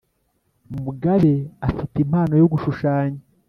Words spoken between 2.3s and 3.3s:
yo gushushanya